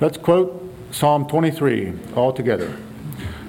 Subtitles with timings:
[0.00, 2.74] Let's quote Psalm 23 all together.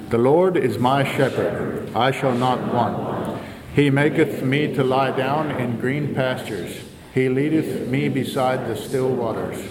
[0.10, 3.42] The Lord is my shepherd, I shall not want.
[3.74, 6.76] He maketh me to lie down in green pastures.
[7.14, 9.66] He leadeth me beside the still waters.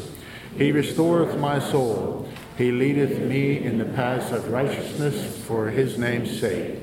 [0.57, 2.27] He restoreth my soul.
[2.57, 6.77] He leadeth me in the paths of righteousness for his name's sake.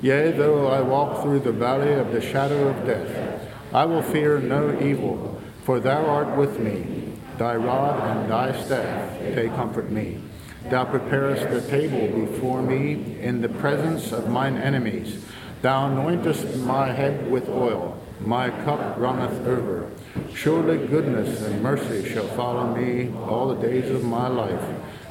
[0.00, 4.38] Yea, though I walk through the valley of the shadow of death, I will fear
[4.38, 6.99] no evil, for thou art with me.
[7.40, 10.20] Thy rod and thy staff, they comfort me.
[10.68, 15.24] Thou preparest the table before me in the presence of mine enemies.
[15.62, 17.98] Thou anointest my head with oil.
[18.20, 19.90] My cup runneth over.
[20.34, 24.62] Surely goodness and mercy shall follow me all the days of my life,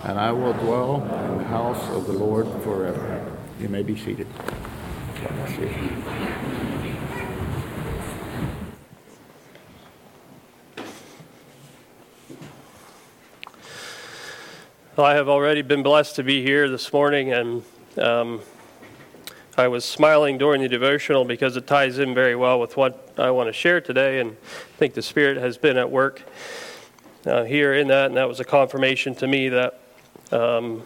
[0.03, 3.25] and I will dwell in the house of the Lord forever.
[3.59, 4.27] You may be seated.
[14.99, 17.63] Well, I have already been blessed to be here this morning, and
[17.97, 18.41] um,
[19.57, 23.31] I was smiling during the devotional because it ties in very well with what I
[23.31, 26.23] want to share today, and I think the Spirit has been at work
[27.25, 29.79] uh, here in that, and that was a confirmation to me that
[30.33, 30.83] um,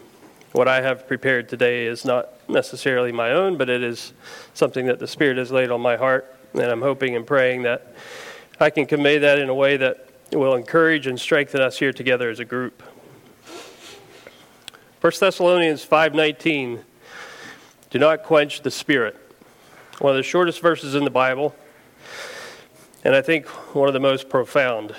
[0.52, 4.12] what I have prepared today is not necessarily my own, but it is
[4.54, 7.92] something that the Spirit has laid on my heart, and I'm hoping and praying that
[8.60, 12.30] I can convey that in a way that will encourage and strengthen us here together
[12.30, 12.80] as a group.
[15.04, 16.82] 1 Thessalonians 5:19
[17.90, 19.14] do not quench the Spirit.
[19.98, 21.54] One of the shortest verses in the Bible,
[23.04, 24.94] and I think one of the most profound.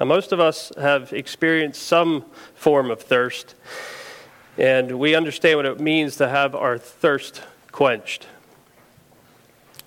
[0.00, 2.24] Now, most of us have experienced some
[2.56, 3.54] form of thirst,
[4.58, 8.26] and we understand what it means to have our thirst quenched.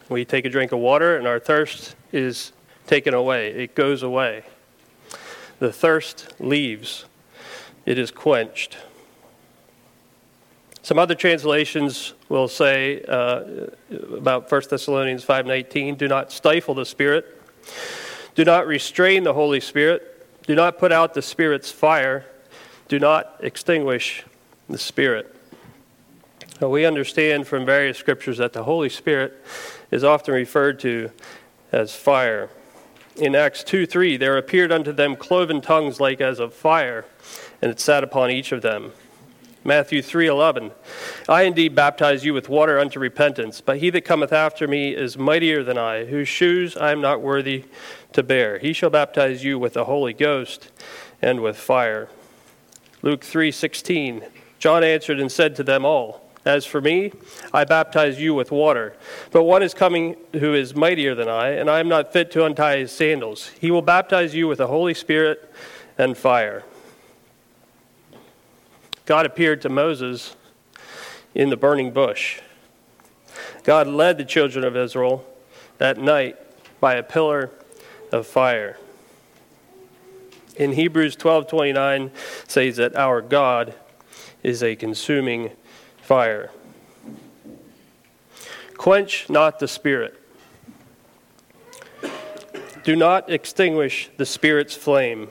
[0.08, 2.54] We take a drink of water, and our thirst is
[2.88, 4.44] taken away, it goes away.
[5.59, 7.04] The thirst leaves,
[7.86, 8.78] it is quenched.
[10.83, 13.43] Some other translations will say uh,
[14.15, 17.25] about 1 Thessalonians 5:19, "Do not stifle the Spirit.
[18.33, 20.08] Do not restrain the Holy Spirit.
[20.47, 22.25] Do not put out the Spirit's fire.
[22.87, 24.23] Do not extinguish
[24.67, 25.36] the Spirit."
[26.59, 29.33] We understand from various scriptures that the Holy Spirit
[29.89, 31.11] is often referred to
[31.71, 32.49] as fire.
[33.17, 37.05] In Acts 2 3, there appeared unto them cloven tongues like as of fire,
[37.61, 38.93] and it sat upon each of them.
[39.64, 40.72] Matthew 3:11
[41.30, 45.20] I indeed baptize you with water unto repentance but he that cometh after me is
[45.20, 47.66] mightier than I whose shoes I am not worthy
[48.14, 48.58] to bear.
[48.58, 50.70] He shall baptize you with the Holy Ghost
[51.21, 52.10] and with fire.
[53.04, 54.23] Luke 3:16
[54.58, 57.11] John answered and said to them all as for me
[57.54, 58.95] I baptize you with water
[59.32, 62.45] but one is coming who is mightier than I and I am not fit to
[62.45, 63.52] untie his sandals.
[63.60, 65.54] He will baptize you with the Holy Spirit
[66.00, 66.64] and fire
[69.06, 70.36] God appeared to Moses
[71.34, 72.39] in the burning bush.
[73.64, 75.26] God led the children of Israel
[75.78, 76.38] that night
[76.80, 77.52] by a pillar
[78.12, 78.78] of fire.
[80.56, 82.12] In Hebrews 12:29
[82.48, 83.73] says that our God
[84.44, 85.52] is a consuming
[86.02, 86.52] fire.
[88.78, 90.18] Quench not the spirit.
[92.83, 95.30] Do not extinguish the spirit's flame.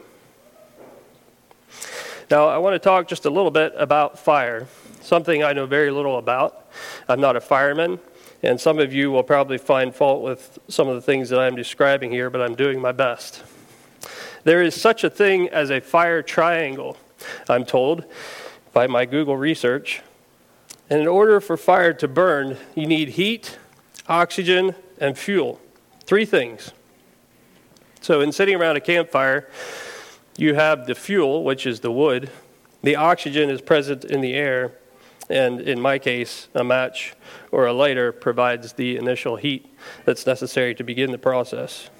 [2.31, 4.69] Now, I want to talk just a little bit about fire,
[5.01, 6.71] something I know very little about.
[7.09, 7.99] I'm not a fireman,
[8.45, 11.57] and some of you will probably find fault with some of the things that I'm
[11.57, 13.43] describing here, but I'm doing my best.
[14.45, 16.97] There is such a thing as a fire triangle,
[17.49, 18.05] I'm told
[18.73, 20.01] by my Google research.
[20.89, 23.59] And in order for fire to burn, you need heat,
[24.09, 25.61] oxygen, and fuel.
[26.05, 26.71] Three things.
[28.01, 29.49] So, in sitting around a campfire,
[30.37, 32.31] you have the fuel, which is the wood,
[32.83, 34.73] the oxygen is present in the air,
[35.29, 37.15] and in my case, a match
[37.53, 39.73] or a lighter provides the initial heat
[40.05, 41.91] that's necessary to begin the process.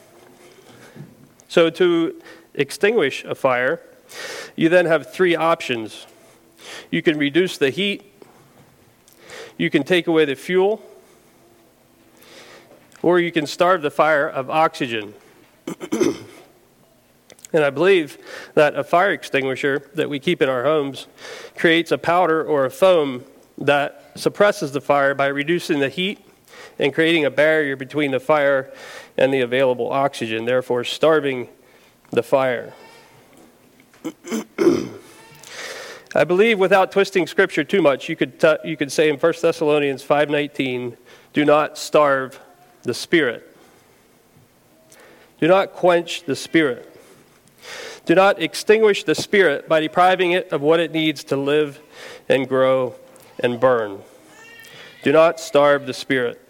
[1.49, 2.21] So, to
[2.55, 3.81] extinguish a fire,
[4.57, 6.07] you then have three options.
[6.91, 8.05] You can reduce the heat,
[9.59, 10.83] you can take away the fuel,
[13.03, 15.15] or you can starve the fire of oxygen.
[17.53, 18.19] And I believe
[18.55, 21.07] that a fire extinguisher that we keep in our homes
[21.57, 23.25] creates a powder or a foam
[23.59, 26.25] that suppresses the fire by reducing the heat
[26.79, 28.73] and creating a barrier between the fire
[29.17, 31.49] and the available oxygen, therefore starving
[32.11, 32.73] the fire.
[36.15, 39.33] I believe without twisting scripture too much, you could, t- you could say in 1
[39.41, 40.97] Thessalonians 5:19,
[41.33, 42.41] do not starve
[42.83, 43.47] the spirit.
[45.39, 46.90] Do not quench the spirit.
[48.07, 51.81] Do not extinguish the spirit by depriving it of what it needs to live
[52.29, 52.95] and grow
[53.39, 54.03] and burn.
[55.03, 56.41] Do not starve the spirit.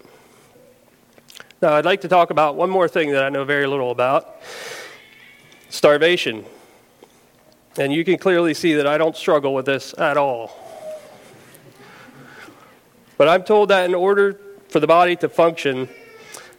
[1.63, 4.37] Now, I'd like to talk about one more thing that I know very little about
[5.69, 6.45] starvation.
[7.77, 10.51] And you can clearly see that I don't struggle with this at all.
[13.17, 15.89] But I'm told that in order for the body to function,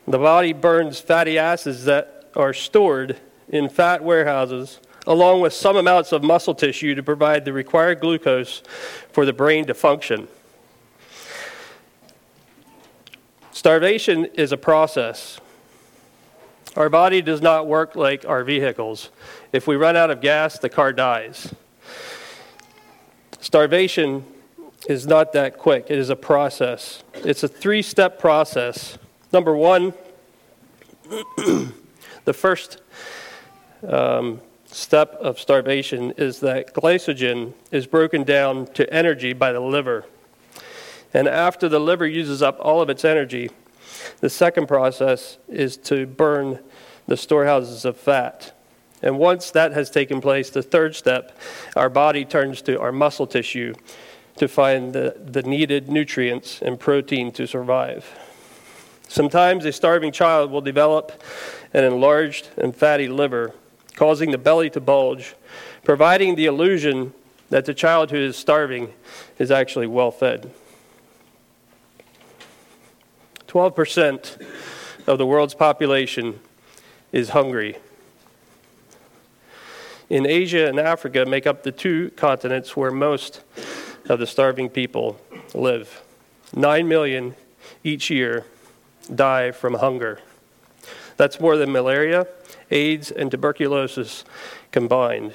[0.08, 3.20] the body burns fatty acids that are stored
[3.52, 8.64] in fat warehouses, along with some amounts of muscle tissue to provide the required glucose
[9.12, 10.28] for the brain to function.
[13.52, 15.40] Starvation is a process.
[16.76, 19.10] Our body does not work like our vehicles.
[19.52, 21.54] If we run out of gas, the car dies.
[23.42, 24.26] Starvation
[24.88, 27.04] is not that quick, it is a process.
[27.14, 28.98] It's a three step process.
[29.34, 29.94] Number one,
[32.26, 32.82] the first
[33.88, 40.06] um, step of starvation is that glycogen is broken down to energy by the liver.
[41.14, 43.50] And after the liver uses up all of its energy,
[44.22, 46.60] the second process is to burn
[47.08, 48.54] the storehouses of fat.
[49.02, 51.38] And once that has taken place, the third step,
[51.76, 53.74] our body turns to our muscle tissue
[54.38, 58.18] to find the, the needed nutrients and protein to survive.
[59.08, 61.22] Sometimes a starving child will develop
[61.74, 63.54] an enlarged and fatty liver,
[63.96, 65.36] causing the belly to bulge,
[65.84, 67.14] providing the illusion
[67.50, 68.94] that the child who is starving
[69.38, 70.52] is actually well fed.
[73.48, 74.42] 12%
[75.08, 76.40] of the world's population
[77.12, 77.78] is hungry.
[80.10, 83.42] In Asia and Africa make up the two continents where most
[84.10, 85.20] of the starving people
[85.54, 86.02] live.
[86.54, 87.36] 9 million
[87.84, 88.46] each year
[89.14, 90.20] die from hunger.
[91.18, 92.28] That's more than malaria,
[92.72, 94.24] AIDS, and tuberculosis
[94.72, 95.34] combined.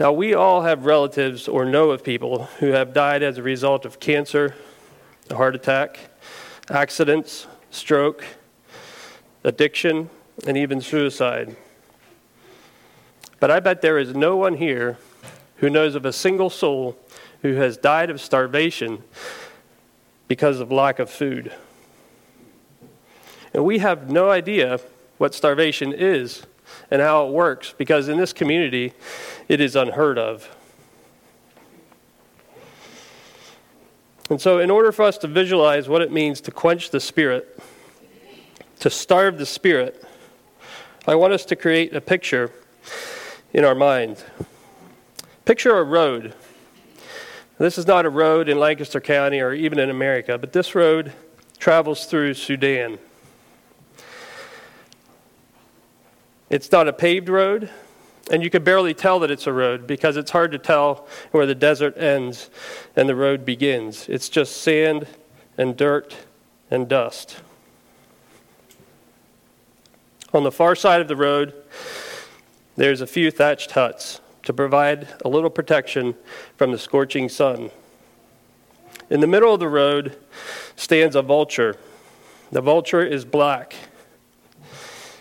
[0.00, 3.84] Now, we all have relatives or know of people who have died as a result
[3.84, 4.54] of cancer,
[5.28, 6.10] a heart attack,
[6.70, 8.24] accidents, stroke,
[9.42, 10.08] addiction,
[10.46, 11.56] and even suicide.
[13.40, 14.98] But I bet there is no one here
[15.56, 16.96] who knows of a single soul
[17.42, 19.02] who has died of starvation
[20.28, 21.52] because of lack of food.
[23.52, 24.80] And we have no idea
[25.18, 26.42] what starvation is
[26.90, 28.92] and how it works because in this community
[29.48, 30.54] it is unheard of.
[34.30, 37.58] And so, in order for us to visualize what it means to quench the spirit,
[38.80, 40.04] to starve the spirit,
[41.06, 42.52] I want us to create a picture
[43.54, 44.22] in our mind.
[45.46, 46.34] Picture a road
[47.58, 51.12] this is not a road in Lancaster County or even in America, but this road
[51.58, 53.00] travels through Sudan.
[56.50, 57.68] It's not a paved road,
[58.30, 61.46] and you could barely tell that it's a road because it's hard to tell where
[61.46, 62.50] the desert ends
[62.96, 64.08] and the road begins.
[64.08, 65.06] It's just sand
[65.58, 66.16] and dirt
[66.70, 67.40] and dust.
[70.32, 71.54] On the far side of the road,
[72.76, 76.14] there's a few thatched huts to provide a little protection
[76.56, 77.70] from the scorching sun.
[79.10, 80.16] In the middle of the road
[80.76, 81.76] stands a vulture.
[82.52, 83.74] The vulture is black.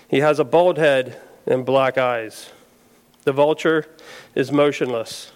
[0.10, 2.52] He has a bald head and black eyes.
[3.24, 3.86] The vulture
[4.36, 5.32] is motionless.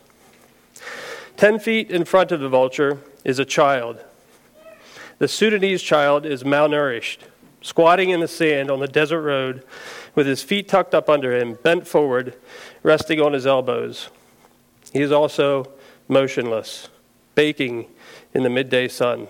[1.36, 4.04] Ten feet in front of the vulture is a child.
[5.18, 7.20] The Sudanese child is malnourished,
[7.62, 9.64] squatting in the sand on the desert road
[10.16, 12.36] with his feet tucked up under him, bent forward,
[12.82, 14.10] resting on his elbows.
[14.94, 15.72] He is also
[16.08, 16.90] motionless,
[17.36, 17.88] baking
[18.34, 19.28] in the midday sun.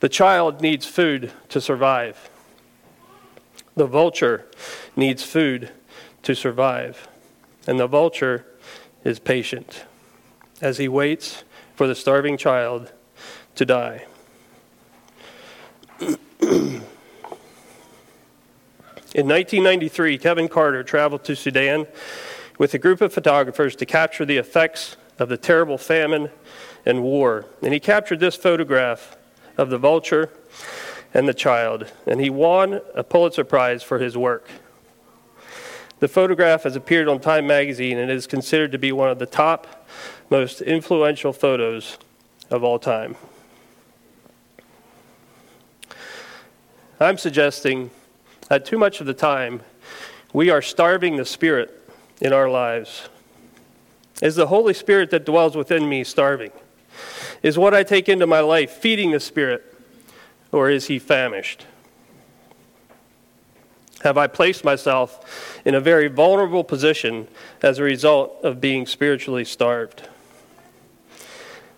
[0.00, 2.30] The child needs food to survive.
[3.78, 4.44] The vulture
[4.96, 5.70] needs food
[6.24, 7.06] to survive.
[7.64, 8.44] And the vulture
[9.04, 9.84] is patient
[10.60, 11.44] as he waits
[11.76, 12.92] for the starving child
[13.54, 14.04] to die.
[16.40, 16.82] In
[19.14, 21.86] 1993, Kevin Carter traveled to Sudan
[22.58, 26.30] with a group of photographers to capture the effects of the terrible famine
[26.84, 27.46] and war.
[27.62, 29.16] And he captured this photograph
[29.56, 30.30] of the vulture
[31.18, 34.48] and the child, and he won a Pulitzer Prize for his work.
[35.98, 39.26] The photograph has appeared on Time magazine and is considered to be one of the
[39.26, 39.88] top,
[40.30, 41.98] most influential photos
[42.52, 43.16] of all time.
[47.00, 47.90] I'm suggesting
[48.46, 49.62] that too much of the time
[50.32, 53.08] we are starving the Spirit in our lives.
[54.22, 56.52] Is the Holy Spirit that dwells within me starving?
[57.42, 59.74] Is what I take into my life feeding the Spirit,
[60.52, 61.66] or is he famished?
[64.02, 67.26] have I placed myself in a very vulnerable position
[67.62, 70.08] as a result of being spiritually starved.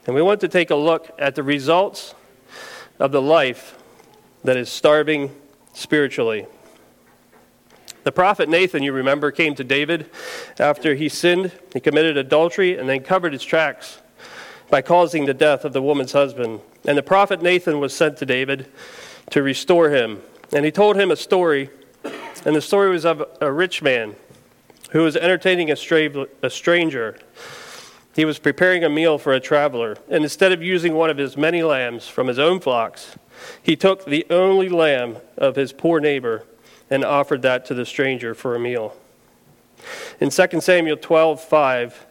[0.07, 2.15] And we want to take a look at the results
[2.99, 3.79] of the life
[4.45, 5.35] that is starving
[5.73, 6.47] spiritually.
[8.03, 10.11] The prophet Nathan, you remember, came to David
[10.59, 14.01] after he sinned, he committed adultery, and then covered his tracks
[14.71, 16.61] by causing the death of the woman's husband.
[16.87, 18.67] And the prophet Nathan was sent to David
[19.31, 20.23] to restore him.
[20.53, 21.71] And he told him a story,
[22.45, 24.17] and the story was of a rich man
[24.91, 27.19] who was entertaining a, stra- a stranger.
[28.15, 31.37] He was preparing a meal for a traveler, and instead of using one of his
[31.37, 33.17] many lambs from his own flocks,
[33.63, 36.45] he took the only lamb of his poor neighbor
[36.91, 38.97] and offered that to the stranger for a meal.
[40.19, 42.07] In 2 Samuel 12 5,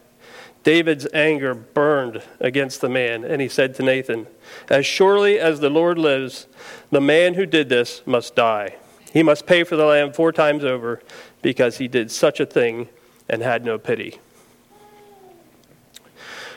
[0.62, 4.26] David's anger burned against the man, and he said to Nathan,
[4.68, 6.46] As surely as the Lord lives,
[6.90, 8.76] the man who did this must die.
[9.12, 11.00] He must pay for the lamb four times over
[11.42, 12.88] because he did such a thing
[13.28, 14.18] and had no pity.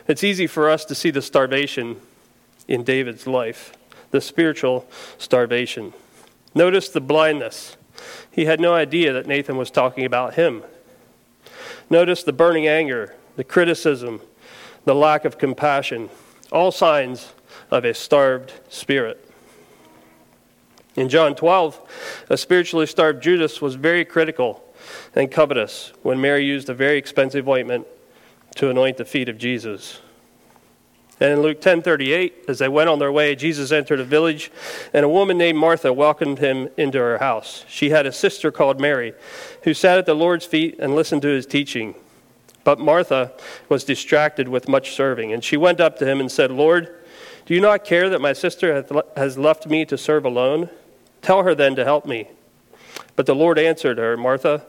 [0.07, 2.01] It's easy for us to see the starvation
[2.67, 3.73] in David's life,
[4.11, 4.85] the spiritual
[5.17, 5.93] starvation.
[6.53, 7.77] Notice the blindness
[8.29, 10.63] he had no idea that Nathan was talking about him.
[11.89, 14.21] Notice the burning anger, the criticism,
[14.85, 16.09] the lack of compassion,
[16.51, 17.33] all signs
[17.71, 19.29] of a starved spirit.
[20.95, 24.63] In John 12, a spiritually starved Judas was very critical
[25.15, 27.87] and covetous when Mary used a very expensive ointment
[28.55, 29.99] to anoint the feet of Jesus.
[31.19, 34.51] And in Luke 10:38, as they went on their way, Jesus entered a village,
[34.93, 37.65] and a woman named Martha welcomed him into her house.
[37.67, 39.13] She had a sister called Mary,
[39.63, 41.95] who sat at the Lord's feet and listened to his teaching.
[42.63, 43.31] But Martha
[43.67, 46.89] was distracted with much serving, and she went up to him and said, "Lord,
[47.45, 48.85] do you not care that my sister
[49.17, 50.69] has left me to serve alone?
[51.21, 52.29] Tell her then to help me."
[53.15, 54.65] But the Lord answered her, "Martha,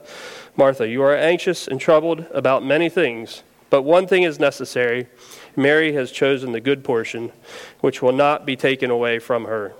[0.57, 5.07] Martha, you are anxious and troubled about many things, but one thing is necessary."
[5.55, 7.31] Mary has chosen the good portion,
[7.79, 9.73] which will not be taken away from her.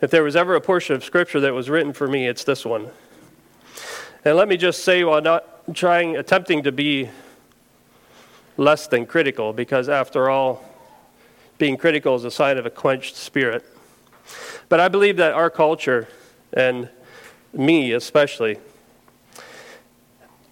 [0.00, 2.66] If there was ever a portion of Scripture that was written for me, it's this
[2.66, 2.90] one.
[4.24, 7.10] And let me just say, while not trying, attempting to be
[8.56, 10.64] less than critical, because after all,
[11.58, 13.64] being critical is a sign of a quenched spirit.
[14.68, 16.06] But I believe that our culture,
[16.52, 16.88] and
[17.52, 18.58] me especially,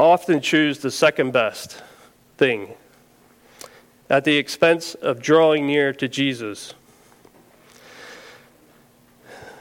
[0.00, 1.80] often choose the second best
[2.38, 2.74] thing
[4.08, 6.74] at the expense of drawing near to Jesus.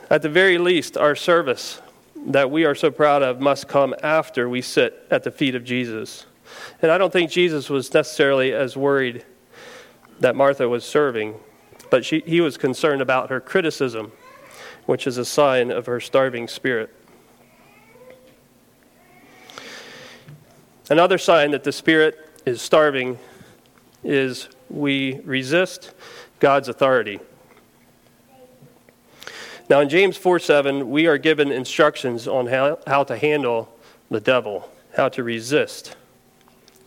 [0.10, 1.80] At the very least, our service
[2.28, 5.64] that we are so proud of must come after we sit at the feet of
[5.64, 6.26] Jesus.
[6.82, 9.26] And I don't think Jesus was necessarily as worried
[10.20, 11.36] that Martha was serving,
[11.90, 14.12] but she, he was concerned about her criticism,
[14.86, 16.94] which is a sign of her starving spirit.
[20.90, 23.20] Another sign that the Spirit is starving
[24.04, 25.94] is we resist
[26.40, 27.20] God's authority.
[29.70, 33.72] Now, in James 4 7, we are given instructions on how, how to handle
[34.10, 35.96] the devil, how to resist.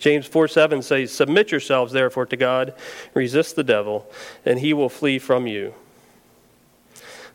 [0.00, 2.74] James 4 7 says, Submit yourselves therefore to God,
[3.14, 4.10] resist the devil,
[4.44, 5.74] and he will flee from you.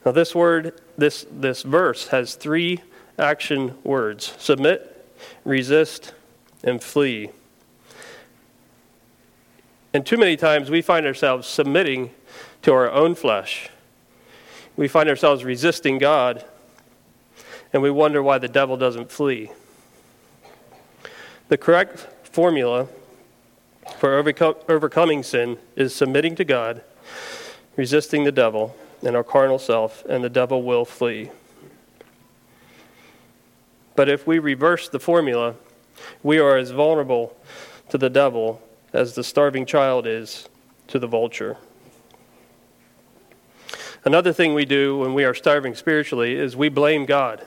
[0.05, 2.81] Now, this word, this, this verse has three
[3.17, 5.09] action words submit,
[5.45, 6.13] resist,
[6.61, 7.29] and flee.
[9.93, 12.11] And too many times we find ourselves submitting
[12.63, 13.69] to our own flesh.
[14.77, 16.45] We find ourselves resisting God,
[17.73, 19.51] and we wonder why the devil doesn't flee.
[21.49, 22.87] The correct formula
[23.97, 26.83] for overcoming sin is submitting to God,
[27.75, 31.31] resisting the devil and our carnal self, and the devil will flee.
[33.95, 35.55] But if we reverse the formula,
[36.21, 37.35] we are as vulnerable
[37.89, 38.61] to the devil
[38.93, 40.47] as the starving child is
[40.87, 41.57] to the vulture.
[44.07, 47.45] Another thing we do when we are starving spiritually is we blame God.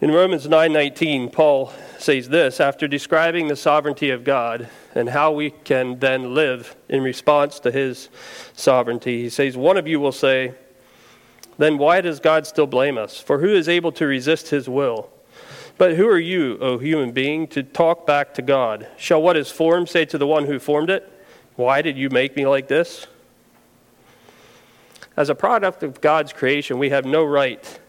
[0.00, 5.50] In Romans 9:19, Paul says this after describing the sovereignty of God and how we
[5.50, 8.08] can then live in response to his
[8.52, 9.22] sovereignty.
[9.22, 10.52] He says, "One of you will say,
[11.58, 13.18] then why does God still blame us?
[13.18, 15.08] For who is able to resist his will?"
[15.76, 18.86] But who are you, O human being, to talk back to God?
[18.96, 21.10] Shall what is formed say to the one who formed it,
[21.56, 23.08] Why did you make me like this?
[25.16, 27.80] As a product of God's creation, we have no right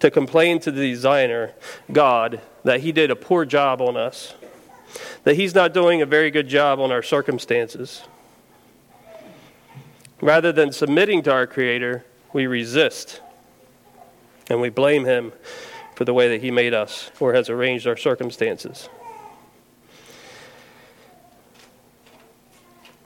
[0.00, 1.52] to complain to the designer,
[1.92, 4.34] God, that he did a poor job on us,
[5.24, 8.02] that he's not doing a very good job on our circumstances.
[10.20, 13.20] Rather than submitting to our Creator, we resist
[14.48, 15.32] and we blame him
[15.94, 18.88] for the way that he made us or has arranged our circumstances.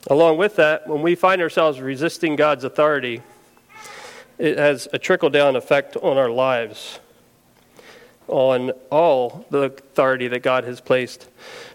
[0.06, 3.22] Along with that, when we find ourselves resisting God's authority,
[4.40, 6.98] it has a trickle down effect on our lives,
[8.26, 11.28] on all the authority that God has placed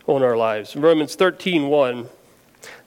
[0.07, 0.75] on our lives.
[0.75, 2.09] Romans 13 1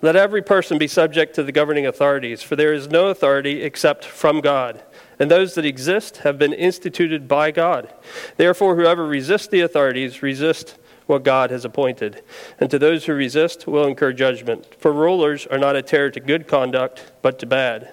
[0.01, 4.05] let every person be subject to the governing authorities, for there is no authority except
[4.05, 4.83] from God,
[5.19, 7.93] and those that exist have been instituted by God.
[8.37, 12.23] Therefore, whoever resists the authorities resists what God has appointed,
[12.61, 14.75] and to those who resist will incur judgment.
[14.79, 17.93] For rulers are not a terror to good conduct, but to bad.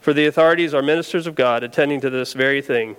[0.00, 2.96] For the authorities are ministers of God, attending to this very thing.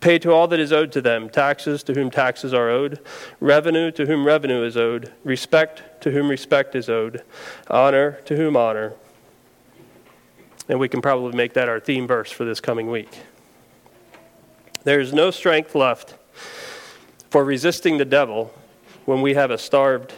[0.00, 3.00] Pay to all that is owed to them taxes to whom taxes are owed,
[3.40, 7.22] revenue to whom revenue is owed, respect to whom respect is owed,
[7.68, 8.94] honor to whom honor
[10.68, 13.20] and we can probably make that our theme verse for this coming week.
[14.84, 16.16] There is no strength left
[17.30, 18.52] for resisting the devil
[19.04, 20.12] when we have a starved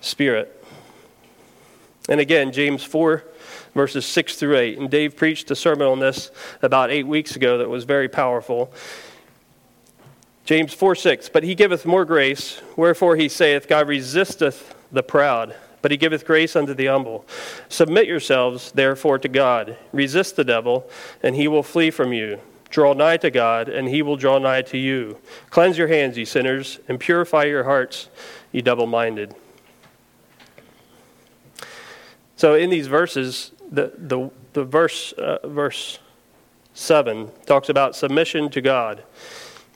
[0.00, 0.54] spirit.
[2.08, 3.24] And again, James 4,
[3.78, 4.78] verses 6 through 8.
[4.78, 6.30] And Dave preached a sermon on this
[6.60, 8.72] about eight weeks ago that was very powerful.
[10.44, 11.28] James 4 6.
[11.28, 16.26] But he giveth more grace, wherefore he saith, God resisteth the proud but he giveth
[16.26, 17.24] grace unto the humble.
[17.68, 19.76] Submit yourselves, therefore, to God.
[19.92, 20.90] Resist the devil,
[21.22, 22.40] and he will flee from you.
[22.70, 25.18] Draw nigh to God, and he will draw nigh to you.
[25.50, 28.10] Cleanse your hands, ye sinners, and purify your hearts,
[28.52, 29.34] ye double minded.
[32.36, 35.98] So, in these verses, the, the, the verse, uh, verse
[36.74, 39.02] 7 talks about submission to God.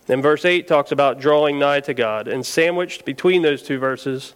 [0.08, 2.28] And verse 8 talks about drawing nigh to God.
[2.28, 4.34] And sandwiched between those two verses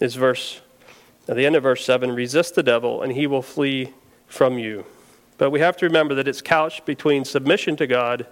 [0.00, 0.60] is verse
[1.28, 3.92] at the end of verse 7 resist the devil, and he will flee
[4.26, 4.84] from you.
[5.38, 8.26] But we have to remember that it's couched between submission to God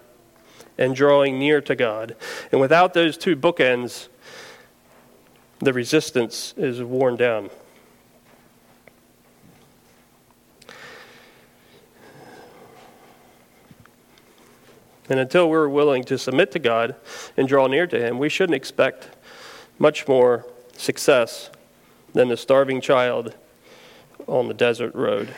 [0.77, 2.15] and drawing near to God.
[2.51, 4.09] And without those two bookends,
[5.59, 7.49] the resistance is worn down.
[15.09, 16.95] And until we're willing to submit to God
[17.35, 19.09] and draw near to Him, we shouldn't expect
[19.79, 20.45] much more
[20.77, 21.49] success
[22.13, 23.35] than the starving child
[24.27, 25.33] on the desert road.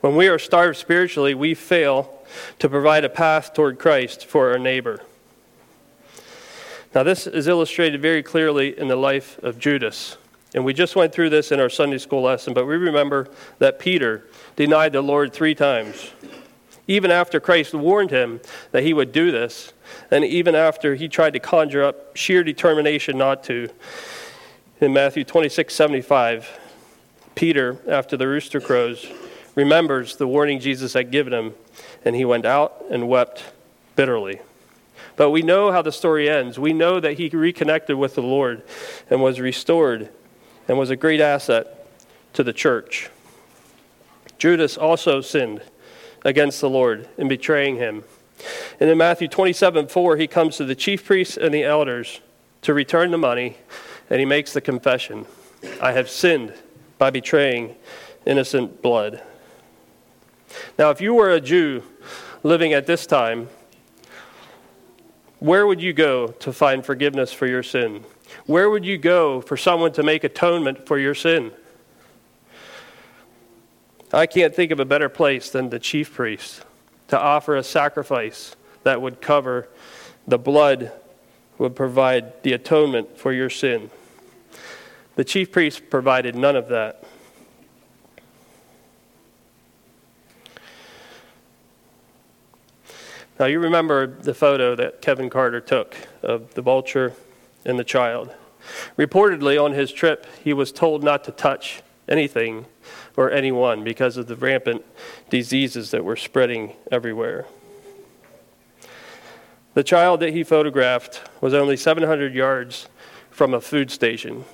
[0.00, 2.12] When we are starved spiritually, we fail
[2.58, 5.00] to provide a path toward Christ for our neighbor.
[6.94, 10.16] Now, this is illustrated very clearly in the life of Judas.
[10.54, 13.78] And we just went through this in our Sunday school lesson, but we remember that
[13.78, 14.26] Peter
[14.56, 16.12] denied the Lord three times.
[16.88, 18.40] Even after Christ warned him
[18.70, 19.72] that he would do this,
[20.10, 23.68] and even after he tried to conjure up sheer determination not to.
[24.80, 26.60] In Matthew 26 75,
[27.34, 29.06] Peter, after the rooster crows,
[29.54, 31.54] remembers the warning Jesus had given him,
[32.04, 33.44] and he went out and wept
[33.96, 34.40] bitterly.
[35.16, 36.58] But we know how the story ends.
[36.58, 38.62] We know that he reconnected with the Lord
[39.08, 40.10] and was restored
[40.68, 41.88] and was a great asset
[42.34, 43.10] to the church.
[44.38, 45.62] Judas also sinned
[46.24, 48.04] against the Lord in betraying him.
[48.80, 52.20] And in Matthew 27 4, he comes to the chief priests and the elders
[52.62, 53.56] to return the money,
[54.10, 55.26] and he makes the confession
[55.80, 56.52] I have sinned
[56.98, 57.76] by betraying
[58.26, 59.22] innocent blood.
[60.78, 61.82] Now, if you were a Jew
[62.42, 63.48] living at this time,
[65.38, 68.04] where would you go to find forgiveness for your sin?
[68.46, 71.52] Where would you go for someone to make atonement for your sin?
[74.16, 76.64] I can't think of a better place than the chief priest
[77.08, 79.68] to offer a sacrifice that would cover
[80.26, 80.90] the blood,
[81.58, 83.90] would provide the atonement for your sin.
[85.16, 87.04] The chief priest provided none of that.
[93.38, 97.12] Now, you remember the photo that Kevin Carter took of the vulture
[97.66, 98.32] and the child.
[98.96, 102.66] Reportedly, on his trip, he was told not to touch anything
[103.16, 104.84] or anyone because of the rampant
[105.30, 107.46] diseases that were spreading everywhere.
[109.74, 112.88] The child that he photographed was only 700 yards
[113.30, 114.44] from a food station.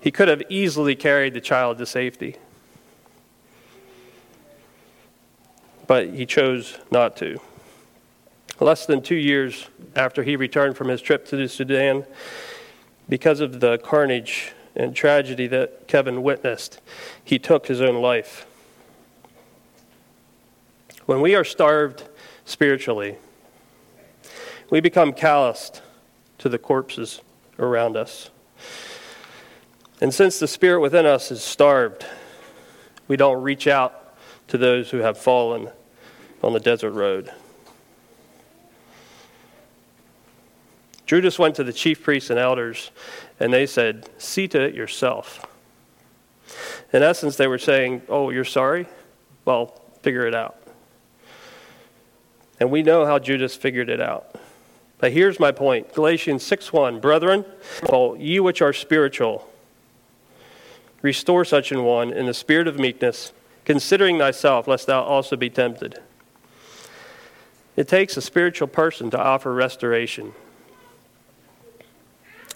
[0.00, 2.36] He could have easily carried the child to safety.
[5.86, 7.38] but he chose not to.
[8.60, 12.04] Less than two years after he returned from his trip to the Sudan,
[13.08, 16.80] because of the carnage and tragedy that Kevin witnessed,
[17.22, 18.46] he took his own life.
[21.06, 22.08] When we are starved
[22.44, 23.16] spiritually,
[24.70, 25.82] we become calloused
[26.38, 27.20] to the corpses
[27.58, 28.30] around us.
[30.00, 32.04] And since the spirit within us is starved,
[33.06, 34.16] we don't reach out
[34.48, 35.70] to those who have fallen
[36.42, 37.30] on the desert road.
[41.06, 42.90] Judas went to the chief priests and elders,
[43.40, 45.46] and they said, See to it yourself.
[46.92, 48.86] In essence, they were saying, Oh, you're sorry?
[49.44, 50.56] Well, figure it out.
[52.60, 54.36] And we know how Judas figured it out.
[54.98, 57.44] But here's my point Galatians 6 1 Brethren,
[57.88, 59.48] well, ye which are spiritual,
[61.02, 63.32] restore such an one in the spirit of meekness,
[63.64, 66.00] considering thyself, lest thou also be tempted.
[67.76, 70.32] It takes a spiritual person to offer restoration.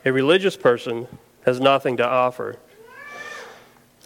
[0.09, 1.07] A religious person
[1.45, 2.57] has nothing to offer.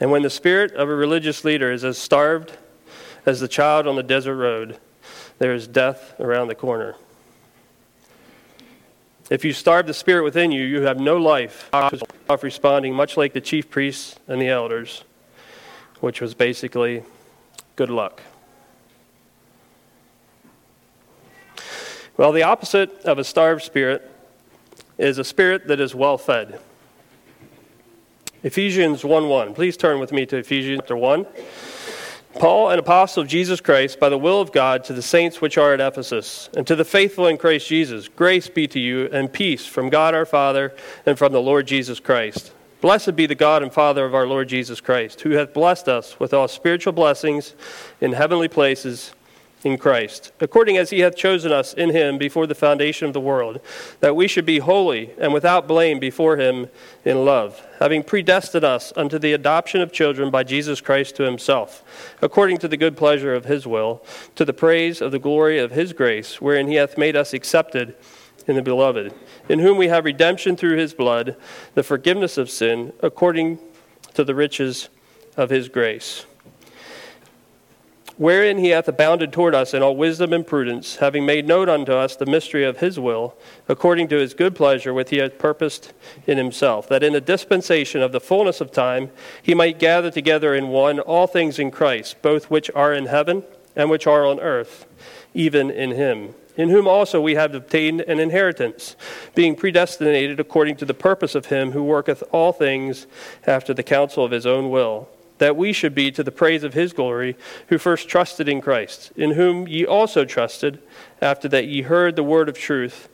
[0.00, 2.58] And when the spirit of a religious leader is as starved
[3.24, 4.78] as the child on the desert road,
[5.38, 6.96] there is death around the corner.
[9.30, 13.32] If you starve the spirit within you, you have no life of responding, much like
[13.32, 15.04] the chief priests and the elders,
[16.00, 17.04] which was basically
[17.76, 18.20] good luck.
[22.16, 24.11] Well, the opposite of a starved spirit
[25.02, 26.60] is a spirit that is well fed.
[28.44, 29.54] Ephesians 1 1.
[29.54, 31.26] Please turn with me to Ephesians chapter 1.
[32.38, 35.58] Paul, an apostle of Jesus Christ, by the will of God, to the saints which
[35.58, 39.30] are at Ephesus, and to the faithful in Christ Jesus, grace be to you and
[39.30, 42.52] peace from God our Father and from the Lord Jesus Christ.
[42.80, 46.18] Blessed be the God and Father of our Lord Jesus Christ, who hath blessed us
[46.18, 47.54] with all spiritual blessings
[48.00, 49.12] in heavenly places
[49.64, 53.20] in Christ, according as he hath chosen us in him before the foundation of the
[53.20, 53.60] world,
[54.00, 56.68] that we should be holy and without blame before him
[57.04, 61.84] in love, having predestined us unto the adoption of children by Jesus Christ to himself,
[62.20, 65.70] according to the good pleasure of his will, to the praise of the glory of
[65.70, 67.94] his grace, wherein he hath made us accepted
[68.48, 69.14] in the beloved,
[69.48, 71.36] in whom we have redemption through his blood,
[71.74, 73.60] the forgiveness of sin, according
[74.14, 74.88] to the riches
[75.36, 76.26] of his grace
[78.16, 81.92] wherein he hath abounded toward us in all wisdom and prudence, having made known unto
[81.92, 83.34] us the mystery of his will,
[83.68, 85.92] according to his good pleasure which he had purposed
[86.26, 89.10] in himself, that in the dispensation of the fullness of time
[89.42, 93.42] he might gather together in one all things in Christ, both which are in heaven
[93.74, 94.86] and which are on earth,
[95.34, 96.34] even in him.
[96.54, 98.94] In whom also we have obtained an inheritance,
[99.34, 103.06] being predestinated according to the purpose of him who worketh all things
[103.46, 105.08] after the counsel of his own will
[105.42, 109.10] that we should be to the praise of his glory, who first trusted in Christ,
[109.16, 110.80] in whom ye also trusted,
[111.20, 113.08] after that ye heard the word of truth,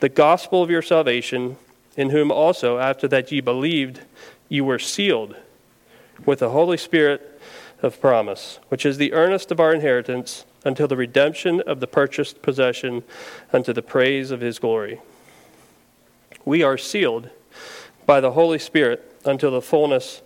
[0.00, 1.58] the gospel of your salvation,
[1.94, 4.00] in whom also, after that ye believed,
[4.48, 5.36] ye were sealed
[6.24, 7.38] with the Holy Spirit
[7.82, 12.40] of promise, which is the earnest of our inheritance until the redemption of the purchased
[12.40, 13.02] possession
[13.52, 15.02] unto the praise of his glory.
[16.46, 17.28] We are sealed
[18.06, 20.22] by the Holy Spirit until the fullness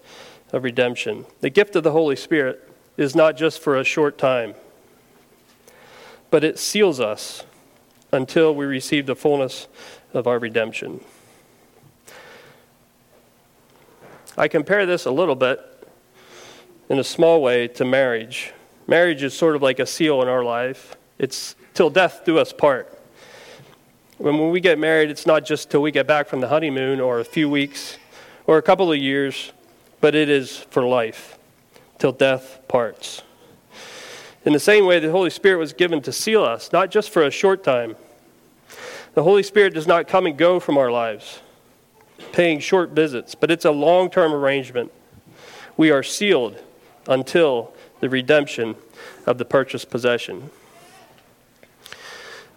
[0.53, 1.27] of redemption.
[1.41, 4.55] The gift of the Holy Spirit is not just for a short time,
[6.31, 7.45] but it seals us
[8.13, 9.69] until we receive the fullness
[10.15, 11.01] of our redemption.
[14.37, 15.61] I compare this a little bit
[16.89, 18.53] in a small way to marriage.
[18.87, 20.97] Marriage is sort of like a seal in our life.
[21.19, 22.95] It's till death do us part.
[24.17, 27.21] When we get married, it's not just till we get back from the honeymoon or
[27.21, 27.99] a few weeks
[28.47, 29.53] or a couple of years
[30.01, 31.39] but it is for life,
[31.99, 33.23] till death parts.
[34.45, 37.23] In the same way, the Holy Spirit was given to seal us, not just for
[37.23, 37.97] a short time.
[39.15, 41.41] The Holy Spirit does not come and go from our lives,
[42.33, 44.93] paying short visits, but it's a long term arrangement.
[45.77, 46.63] We are sealed
[47.09, 48.77] until the redemption
[49.27, 50.51] of the purchased possession.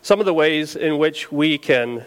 [0.03, 2.03] Some of the ways in which we can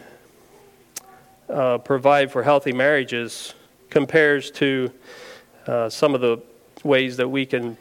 [1.49, 3.55] uh, provide for healthy marriages
[3.91, 4.93] compares to
[5.67, 6.39] uh, some of the
[6.83, 7.77] ways that we can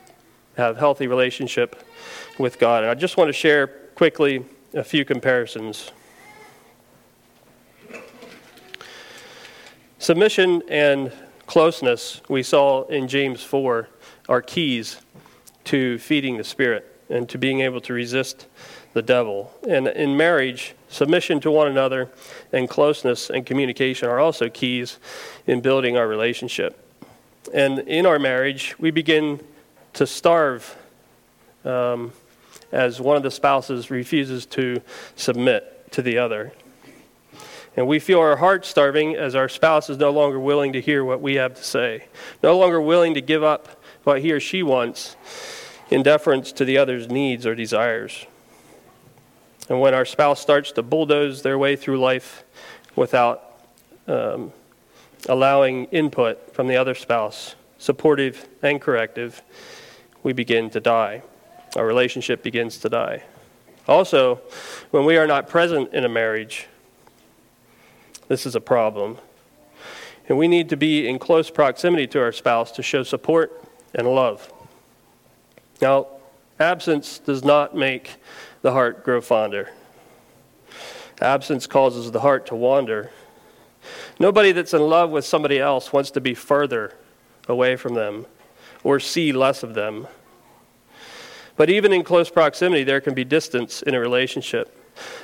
[0.58, 1.84] have healthy relationship
[2.38, 2.84] with God.
[2.84, 5.92] And I just want to share quickly a few comparisons.
[10.00, 11.12] Submission and
[11.48, 13.88] closeness, we saw in James 4,
[14.30, 15.00] are keys
[15.66, 18.48] to feeding the Spirit and to being able to resist
[18.94, 19.54] the devil.
[19.68, 22.10] And in marriage, submission to one another
[22.52, 25.00] and closeness and communication are also keys
[25.48, 26.80] in building our relationship.
[27.52, 29.42] And in our marriage, we begin
[29.94, 30.78] to starve
[31.66, 32.14] um,
[32.72, 34.82] as one of the spouses refuses to
[35.16, 36.54] submit to the other.
[37.76, 41.04] And we feel our heart starving as our spouse is no longer willing to hear
[41.04, 42.06] what we have to say,
[42.44, 45.16] no longer willing to give up what he or she wants
[45.90, 48.26] in deference to the other's needs or desires.
[49.70, 52.44] And when our spouse starts to bulldoze their way through life
[52.96, 53.54] without
[54.08, 54.52] um,
[55.28, 59.42] allowing input from the other spouse, supportive and corrective,
[60.24, 61.22] we begin to die.
[61.76, 63.24] Our relationship begins to die.
[63.88, 64.42] Also,
[64.92, 66.68] when we are not present in a marriage,
[68.28, 69.18] this is a problem.
[70.30, 74.08] And we need to be in close proximity to our spouse to show support and
[74.08, 74.52] love.
[75.82, 76.08] Now,
[76.60, 78.16] absence does not make
[78.62, 79.72] the heart grow fonder.
[81.20, 83.12] Absence causes the heart to wander.
[84.20, 86.94] Nobody that's in love with somebody else wants to be further
[87.48, 88.26] away from them
[88.84, 90.08] or see less of them.
[91.56, 94.80] But even in close proximity, there can be distance in a relationship.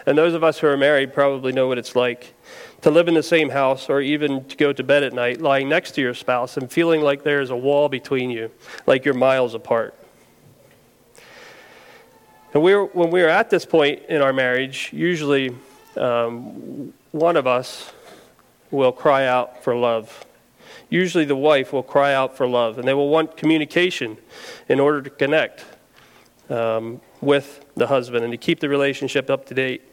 [0.06, 2.34] And those of us who are married probably know what it's like
[2.82, 5.70] to live in the same house or even to go to bed at night lying
[5.70, 8.50] next to your spouse and feeling like there is a wall between you,
[8.88, 9.96] like you're miles apart.
[12.54, 15.56] And we're, when we're at this point in our marriage, usually
[15.98, 17.92] um, one of us
[18.72, 20.26] will cry out for love.
[20.90, 24.18] Usually the wife will cry out for love, and they will want communication
[24.68, 25.66] in order to connect
[26.50, 29.84] um, with the husband and to keep the relationship up to date.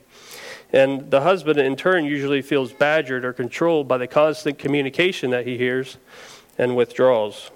[0.73, 5.47] And the husband, in turn, usually feels badgered or controlled by the constant communication that
[5.47, 5.99] he hears
[6.59, 7.51] and withdraws.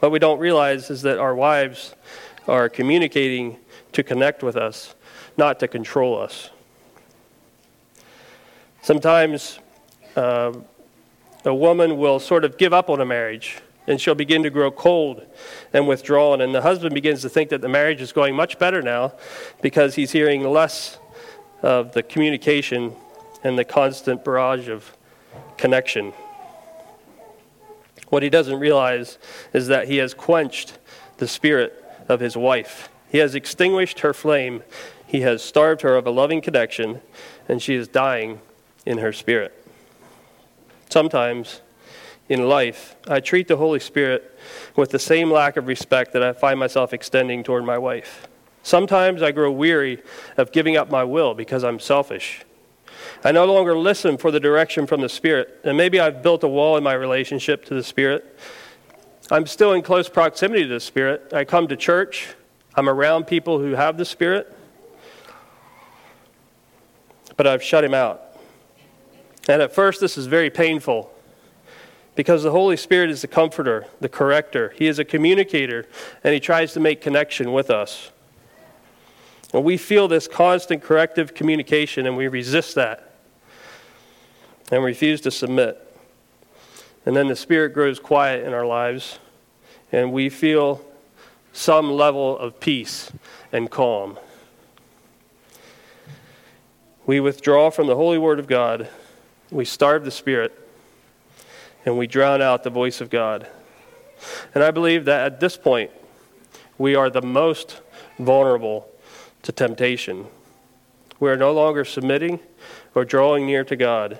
[0.00, 1.94] What we don't realize is that our wives
[2.46, 3.58] are communicating
[3.92, 4.94] to connect with us,
[5.36, 6.50] not to control us.
[8.82, 9.58] Sometimes
[10.16, 10.52] uh,
[11.44, 14.70] a woman will sort of give up on a marriage and she'll begin to grow
[14.70, 15.26] cold
[15.72, 16.42] and withdrawn.
[16.42, 19.14] And the husband begins to think that the marriage is going much better now
[19.62, 20.98] because he's hearing less
[21.62, 22.94] of the communication
[23.42, 24.96] and the constant barrage of
[25.56, 26.12] connection.
[28.10, 29.18] What he doesn't realize
[29.52, 30.78] is that he has quenched
[31.16, 32.90] the spirit of his wife.
[33.10, 34.62] He has extinguished her flame.
[35.06, 37.00] He has starved her of a loving connection,
[37.48, 38.40] and she is dying
[38.88, 39.52] in her spirit.
[40.88, 41.60] Sometimes
[42.30, 44.38] in life, I treat the Holy Spirit
[44.76, 48.26] with the same lack of respect that I find myself extending toward my wife.
[48.62, 50.02] Sometimes I grow weary
[50.38, 52.46] of giving up my will because I'm selfish.
[53.22, 56.48] I no longer listen for the direction from the Spirit, and maybe I've built a
[56.48, 58.38] wall in my relationship to the Spirit.
[59.30, 61.34] I'm still in close proximity to the Spirit.
[61.34, 62.28] I come to church,
[62.74, 64.56] I'm around people who have the Spirit,
[67.36, 68.27] but I've shut Him out.
[69.48, 71.10] And at first, this is very painful
[72.14, 74.74] because the Holy Spirit is the comforter, the corrector.
[74.76, 75.86] He is a communicator,
[76.22, 78.10] and He tries to make connection with us.
[79.54, 83.14] And we feel this constant corrective communication, and we resist that
[84.70, 85.82] and refuse to submit.
[87.06, 89.18] And then the Spirit grows quiet in our lives,
[89.90, 90.84] and we feel
[91.54, 93.10] some level of peace
[93.50, 94.18] and calm.
[97.06, 98.90] We withdraw from the holy word of God,
[99.50, 100.52] we starve the Spirit
[101.84, 103.46] and we drown out the voice of God.
[104.54, 105.90] And I believe that at this point,
[106.76, 107.80] we are the most
[108.18, 108.88] vulnerable
[109.42, 110.26] to temptation.
[111.20, 112.40] We are no longer submitting
[112.94, 114.18] or drawing near to God,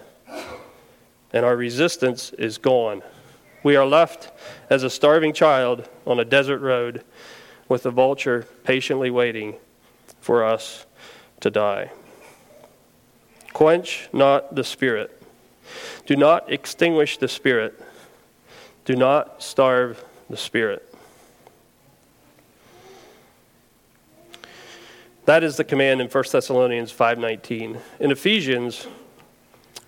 [1.32, 3.02] and our resistance is gone.
[3.62, 4.30] We are left
[4.70, 7.04] as a starving child on a desert road
[7.68, 9.56] with a vulture patiently waiting
[10.20, 10.86] for us
[11.40, 11.90] to die.
[13.52, 15.17] Quench not the spirit.
[16.06, 17.80] Do not extinguish the Spirit.
[18.84, 20.84] Do not starve the Spirit.
[25.26, 27.78] That is the command in 1 Thessalonians 5:19.
[28.00, 28.86] In Ephesians,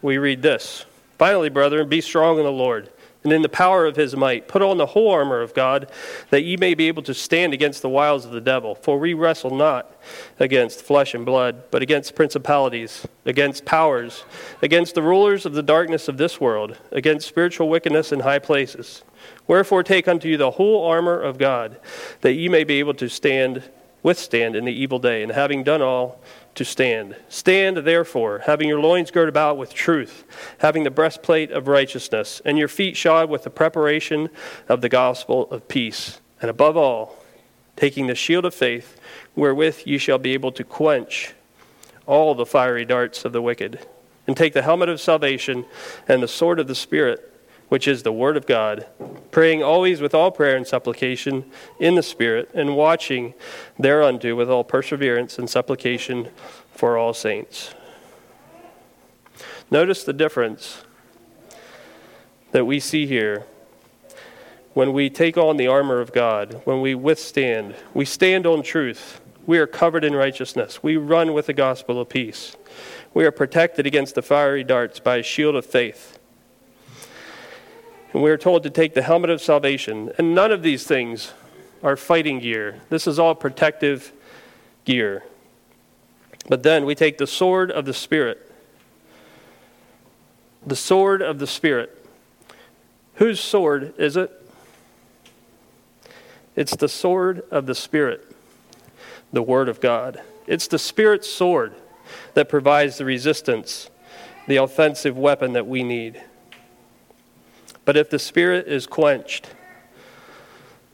[0.03, 0.85] we read this:
[1.19, 2.91] "Finally, brethren, be strong in the Lord
[3.23, 4.49] and in the power of his might.
[4.49, 5.91] Put on the whole armor of God,
[6.31, 8.75] that ye may be able to stand against the wiles of the devil.
[8.75, 9.95] For we wrestle not
[10.39, 14.25] against flesh and blood, but against principalities, against powers,
[14.63, 19.03] against the rulers of the darkness of this world, against spiritual wickedness in high places.
[19.47, 21.79] Wherefore take unto you the whole armor of God,
[22.23, 23.63] that ye may be able to stand,
[24.03, 26.21] withstand in the evil day, and having done all,
[26.55, 27.17] to stand.
[27.29, 30.25] Stand, therefore, having your loins girt about with truth,
[30.59, 34.29] having the breastplate of righteousness, and your feet shod with the preparation
[34.69, 36.21] of the gospel of peace.
[36.41, 37.23] And above all,
[37.77, 39.01] taking the shield of faith,
[39.37, 41.35] wherewith ye shall be able to quench
[42.07, 43.87] all the fiery darts of the wicked.
[44.27, 45.65] And take the helmet of salvation
[46.07, 47.30] and the sword of the Spirit,
[47.71, 48.87] which is the Word of God,
[49.31, 53.33] praying always with all prayer and supplication in the Spirit, and watching
[53.79, 56.29] thereunto with all perseverance and supplication
[56.73, 57.73] for all saints.
[59.71, 60.83] Notice the difference
[62.51, 63.47] that we see here
[64.75, 69.21] when we take on the armor of God, when we withstand, we stand on truth.
[69.47, 70.83] We are covered in righteousness.
[70.83, 72.57] We run with the gospel of peace.
[73.15, 76.20] We are protected against the fiery darts by a shield of faith.
[78.13, 80.13] And we are told to take the helmet of salvation.
[80.19, 81.33] And none of these things
[81.83, 82.81] are fighting gear.
[82.89, 84.13] This is all protective
[84.85, 85.25] gear.
[86.49, 88.51] But then we take the sword of the Spirit.
[90.67, 91.97] The sword of the Spirit.
[93.15, 94.31] Whose sword is it?
[96.57, 98.35] It's the sword of the Spirit,
[99.33, 100.21] the Word of God.
[100.47, 101.75] It's the Spirit's sword
[102.35, 103.89] that provides the resistance,
[104.49, 106.21] the offensive weapon that we need.
[107.85, 109.51] But if the Spirit is quenched,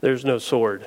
[0.00, 0.86] there's no sword.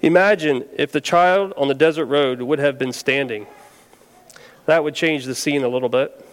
[0.00, 3.46] Imagine if the child on the desert road would have been standing.
[4.66, 6.26] That would change the scene a little bit.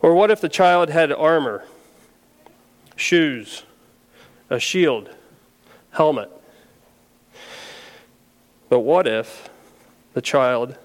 [0.00, 1.64] Or what if the child had armor,
[2.96, 3.62] shoes,
[4.50, 5.08] a shield,
[5.92, 6.30] helmet?
[8.68, 9.48] But what if
[10.12, 10.76] the child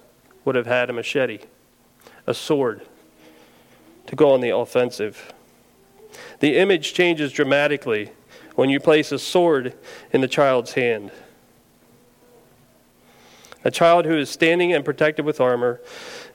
[0.45, 1.39] would have had a machete,
[2.25, 2.81] a sword?
[4.07, 5.33] To go on the offensive.
[6.39, 8.11] The image changes dramatically
[8.55, 9.75] when you place a sword
[10.11, 11.11] in the child's hand.
[13.63, 15.81] A child who is standing and protected with armor,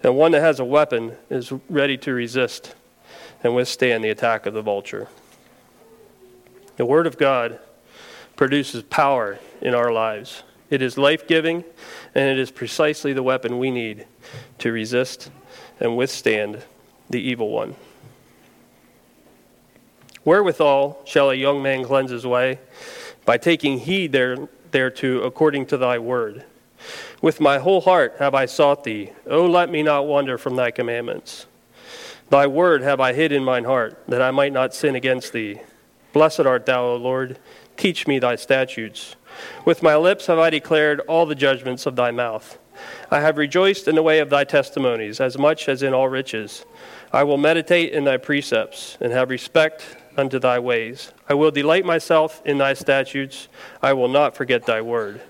[0.03, 2.75] and one that has a weapon, is ready to resist
[3.43, 5.09] and withstand the attack of the vulture.
[6.77, 7.59] The Word of God
[8.37, 10.43] produces power in our lives.
[10.69, 11.65] It is life giving,
[12.15, 14.07] and it is precisely the weapon we need
[14.59, 15.31] to resist
[15.81, 16.63] and withstand
[17.13, 17.77] the evil one.
[20.25, 22.59] Wherewithal shall a young man cleanse his way?
[23.25, 26.45] By taking heed there, thereto according to thy word.
[27.21, 29.13] With my whole heart have I sought thee.
[29.27, 31.47] O let me not wander from thy commandments.
[32.31, 35.61] Thy word have I hid in mine heart, that I might not sin against thee.
[36.13, 37.39] Blessed art thou, O Lord.
[37.77, 39.17] Teach me thy statutes.
[39.65, 42.59] With my lips have I declared all the judgments of thy mouth.
[43.11, 46.65] I have rejoiced in the way of thy testimonies, as much as in all riches.
[47.13, 51.13] I will meditate in thy precepts, and have respect unto thy ways.
[51.29, 53.49] I will delight myself in thy statutes.
[53.83, 55.21] I will not forget thy word.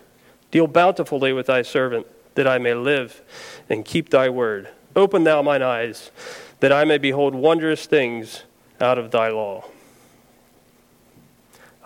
[0.50, 3.22] Deal bountifully with thy servant, that I may live
[3.68, 4.68] and keep thy word.
[4.94, 6.10] Open thou mine eyes,
[6.60, 8.42] that I may behold wondrous things
[8.80, 9.64] out of thy law.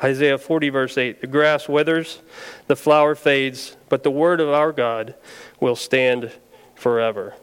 [0.03, 2.21] Isaiah 40, verse 8 The grass withers,
[2.67, 5.15] the flower fades, but the word of our God
[5.61, 6.33] will stand
[6.75, 7.35] forever.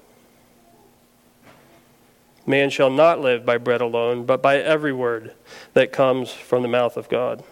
[2.45, 5.33] Man shall not live by bread alone, but by every word
[5.73, 7.43] that comes from the mouth of God.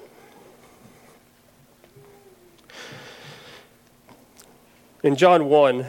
[5.04, 5.86] In John 1,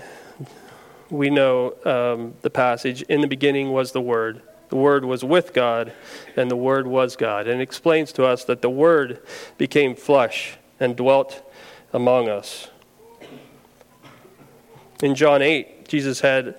[1.10, 4.40] we know um, the passage In the beginning was the Word.
[4.70, 5.92] The Word was with God,
[6.34, 7.46] and the Word was God.
[7.46, 9.20] And it explains to us that the Word
[9.58, 11.42] became flesh and dwelt
[11.92, 12.68] among us.
[15.02, 16.54] In John 8, Jesus had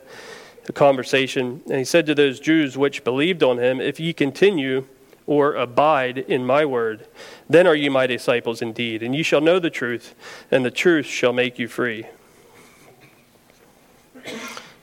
[0.67, 4.86] a conversation, and he said to those Jews which believed on him, If ye continue
[5.25, 7.08] or abide in my word,
[7.49, 10.13] then are ye my disciples indeed, and ye shall know the truth,
[10.51, 12.06] and the truth shall make you free.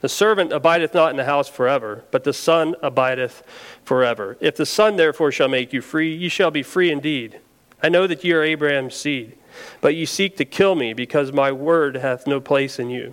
[0.00, 3.42] The servant abideth not in the house forever, but the Son abideth
[3.84, 4.38] forever.
[4.40, 7.38] If the Son therefore shall make you free, ye shall be free indeed.
[7.82, 9.36] I know that ye are Abraham's seed,
[9.82, 13.12] but ye seek to kill me, because my word hath no place in you.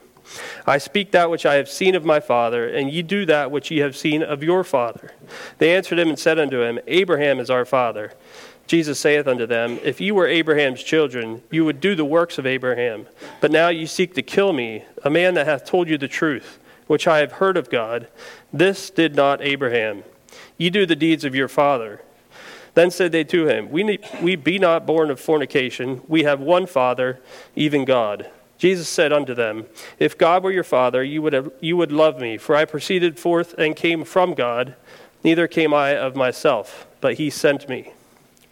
[0.65, 3.71] I speak that which I have seen of my father, and ye do that which
[3.71, 5.11] ye have seen of your father.
[5.57, 8.13] They answered him and said unto him, Abraham is our father.
[8.67, 12.45] Jesus saith unto them, If ye were Abraham's children, you would do the works of
[12.45, 13.07] Abraham.
[13.39, 16.59] But now ye seek to kill me, a man that hath told you the truth,
[16.87, 18.09] which I have heard of God.
[18.51, 20.03] This did not Abraham.
[20.57, 22.01] Ye do the deeds of your father.
[22.73, 26.01] Then said they to him, We, we be not born of fornication.
[26.07, 27.19] We have one Father,
[27.55, 28.29] even God.
[28.57, 29.65] Jesus said unto them,
[29.99, 33.19] If God were your Father, you would, have, you would love me, for I proceeded
[33.19, 34.75] forth and came from God,
[35.23, 37.93] neither came I of myself, but he sent me.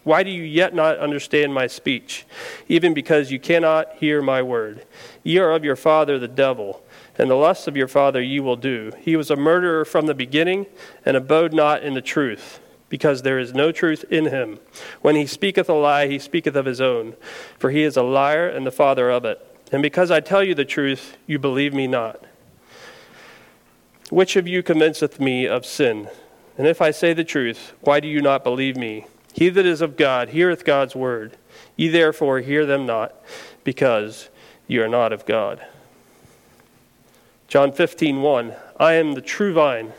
[0.03, 2.27] Why do you yet not understand my speech,
[2.67, 4.85] even because you cannot hear my word?
[5.23, 6.83] Ye are of your father the devil,
[7.17, 8.91] and the lusts of your father ye will do.
[8.99, 10.67] He was a murderer from the beginning,
[11.03, 14.59] and abode not in the truth, because there is no truth in him.
[15.01, 17.15] When he speaketh a lie, he speaketh of his own,
[17.57, 19.54] for he is a liar and the father of it.
[19.71, 22.23] And because I tell you the truth, you believe me not.
[24.09, 26.09] Which of you convinceth me of sin?
[26.57, 29.07] And if I say the truth, why do you not believe me?
[29.33, 31.37] He that is of God heareth God's word.
[31.75, 33.13] Ye therefore hear them not,
[33.63, 34.29] because
[34.67, 35.65] ye are not of God.
[37.47, 38.53] John 15, 1.
[38.79, 39.93] I am the true vine,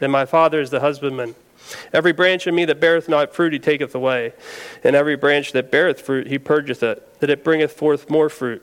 [0.00, 1.34] and my Father is the husbandman.
[1.92, 4.34] Every branch in me that beareth not fruit, he taketh away.
[4.82, 8.62] And every branch that beareth fruit, he purgeth it, that it bringeth forth more fruit.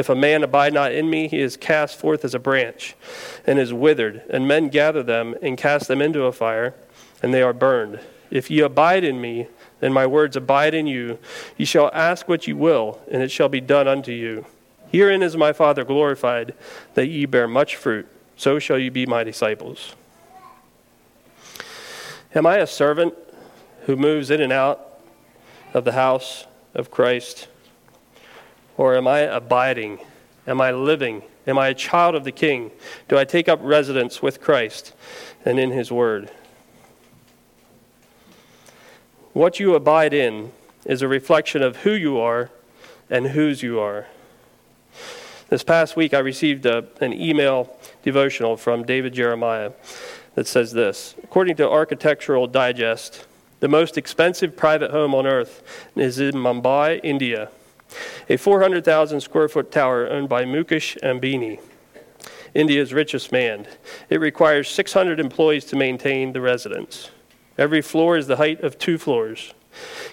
[0.00, 2.96] If a man abide not in me, he is cast forth as a branch,
[3.46, 6.72] and is withered, and men gather them and cast them into a fire,
[7.22, 8.00] and they are burned.
[8.30, 9.48] If ye abide in me,
[9.82, 11.18] and my words abide in you,
[11.58, 14.46] ye shall ask what ye will, and it shall be done unto you.
[14.90, 16.54] Herein is my Father glorified,
[16.94, 18.08] that ye bear much fruit.
[18.38, 19.96] So shall ye be my disciples.
[22.34, 23.12] Am I a servant
[23.82, 24.98] who moves in and out
[25.74, 27.48] of the house of Christ?
[28.80, 29.98] Or am I abiding?
[30.46, 31.22] Am I living?
[31.46, 32.70] Am I a child of the King?
[33.08, 34.94] Do I take up residence with Christ
[35.44, 36.30] and in his word?
[39.34, 40.52] What you abide in
[40.86, 42.50] is a reflection of who you are
[43.10, 44.06] and whose you are.
[45.50, 49.72] This past week, I received a, an email devotional from David Jeremiah
[50.36, 53.26] that says this According to Architectural Digest,
[53.58, 55.62] the most expensive private home on earth
[55.96, 57.50] is in Mumbai, India,
[58.28, 61.60] a 400,000 square foot tower owned by Mukesh Ambani,
[62.54, 63.66] India's richest man.
[64.08, 67.10] It requires 600 employees to maintain the residence.
[67.58, 69.54] Every floor is the height of two floors,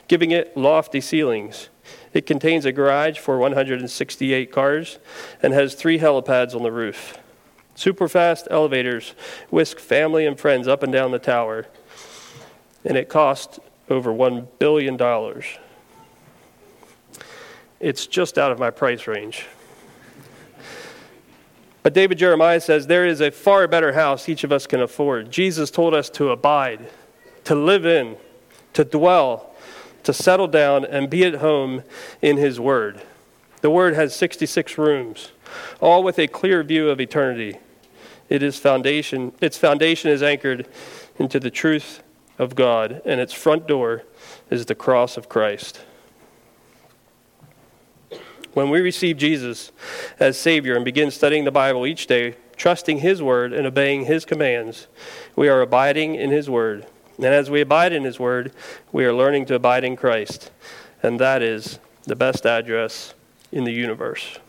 [0.08, 1.70] giving it lofty ceilings.
[2.14, 5.00] It contains a garage for 168 cars
[5.42, 7.18] and has three helipads on the roof.
[7.76, 9.14] Superfast elevators
[9.50, 11.68] whisk family and friends up and down the tower,
[12.84, 13.60] and it cost
[13.90, 14.98] over $1 billion.
[17.80, 19.46] It's just out of my price range.
[21.84, 25.32] But David Jeremiah says there is a far better house each of us can afford.
[25.32, 26.90] Jesus told us to abide
[27.48, 28.18] to live in,
[28.74, 29.56] to dwell,
[30.04, 31.82] to settle down and be at home
[32.22, 33.02] in His Word.
[33.62, 35.32] The Word has 66 rooms,
[35.80, 37.58] all with a clear view of eternity.
[38.28, 40.68] It is foundation, its foundation is anchored
[41.18, 42.04] into the truth
[42.38, 44.04] of God, and its front door
[44.50, 45.80] is the cross of Christ.
[48.54, 49.72] When we receive Jesus
[50.20, 54.26] as Savior and begin studying the Bible each day, trusting His Word and obeying His
[54.26, 54.88] commands,
[55.36, 56.86] we are abiding in His Word.
[57.18, 58.52] And as we abide in His Word,
[58.92, 60.52] we are learning to abide in Christ.
[61.04, 63.14] And that is the best address
[63.52, 64.40] in the universe.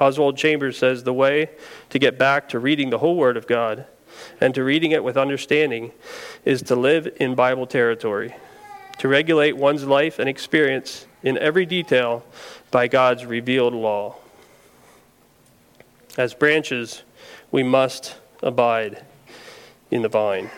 [0.00, 1.50] Oswald Chambers says the way
[1.90, 3.86] to get back to reading the whole Word of God
[4.40, 5.92] and to reading it with understanding
[6.44, 8.34] is to live in Bible territory,
[8.98, 12.24] to regulate one's life and experience in every detail
[12.70, 14.16] by God's revealed law.
[16.16, 17.02] As branches,
[17.50, 19.04] we must abide
[19.90, 20.50] in the vine.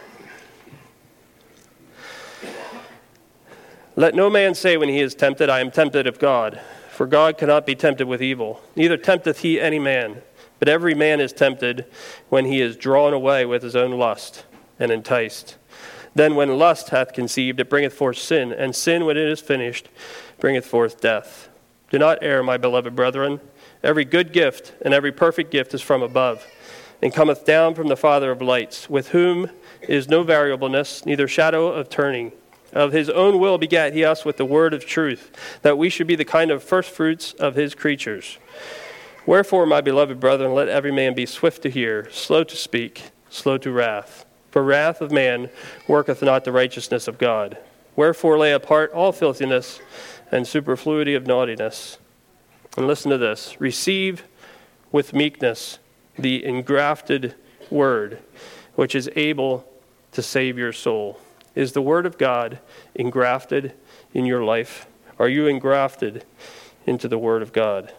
[3.97, 6.61] Let no man say when he is tempted, I am tempted of God.
[6.91, 10.23] For God cannot be tempted with evil, neither tempteth he any man.
[10.59, 11.87] But every man is tempted
[12.29, 14.45] when he is drawn away with his own lust
[14.79, 15.57] and enticed.
[16.15, 19.89] Then, when lust hath conceived, it bringeth forth sin, and sin, when it is finished,
[20.39, 21.49] bringeth forth death.
[21.91, 23.41] Do not err, my beloved brethren.
[23.83, 26.47] Every good gift and every perfect gift is from above,
[27.03, 29.51] and cometh down from the Father of lights, with whom
[29.83, 32.33] is no variableness, neither shadow of turning.
[32.73, 35.33] Of his own will begat he us with the word of truth,
[35.63, 38.39] that we should be the kind of firstfruits of his creatures.
[39.27, 43.59] Wherefore, my beloved brethren, let every man be swift to hear, slow to speak, slow
[43.59, 44.25] to wrath.
[44.51, 45.51] For wrath of man
[45.87, 47.59] worketh not the righteousness of God.
[47.97, 49.81] Wherefore, lay apart all filthiness
[50.31, 51.99] and superfluity of naughtiness.
[52.77, 54.25] And listen to this receive
[54.93, 55.79] with meekness
[56.19, 57.35] the engrafted
[57.71, 58.21] word,
[58.75, 59.67] which is able
[60.13, 61.19] to save your soul.
[61.55, 62.61] Is the Word of God
[62.95, 63.75] engrafted
[64.15, 64.87] in your life?
[65.19, 66.25] Are you engrafted
[66.87, 67.93] into the Word of God?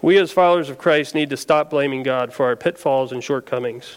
[0.00, 3.96] We, as followers of Christ, need to stop blaming God for our pitfalls and shortcomings.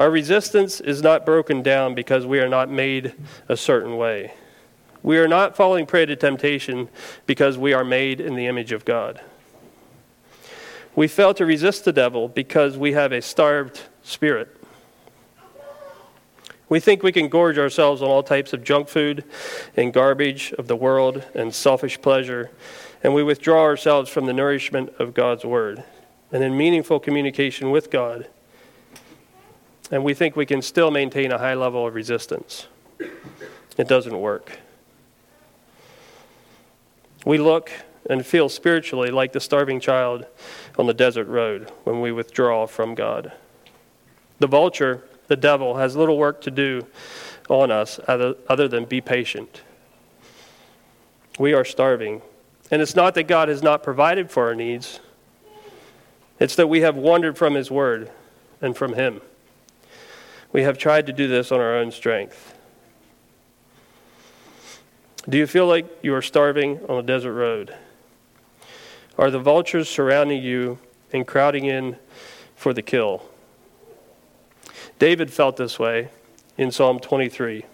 [0.00, 3.12] Our resistance is not broken down because we are not made
[3.50, 4.32] a certain way.
[5.02, 6.88] We are not falling prey to temptation
[7.26, 9.20] because we are made in the image of God.
[10.96, 14.48] We fail to resist the devil because we have a starved spirit.
[16.70, 19.22] We think we can gorge ourselves on all types of junk food
[19.76, 22.50] and garbage of the world and selfish pleasure,
[23.02, 25.84] and we withdraw ourselves from the nourishment of God's Word
[26.32, 28.28] and in meaningful communication with God.
[29.90, 32.66] And we think we can still maintain a high level of resistance.
[33.76, 34.58] It doesn't work.
[37.24, 37.70] We look
[38.08, 40.26] and feel spiritually like the starving child
[40.78, 43.32] on the desert road when we withdraw from God.
[44.38, 46.84] The vulture the devil, has little work to do
[47.48, 49.62] on us other, than be patient.
[51.38, 52.20] We are starving.
[52.68, 54.98] And it's not that God has not provided for our needs,
[56.40, 58.10] it's that we have wandered from His Word
[58.60, 59.20] and from Him.
[60.52, 62.56] We have tried to do this on our own strength.
[65.28, 67.74] Do you feel like you are starving on a desert road?
[69.16, 70.78] Are the vultures surrounding you
[71.12, 71.96] and crowding in
[72.56, 73.22] for the kill?
[74.98, 76.08] David felt this way
[76.56, 77.64] in Psalm 23.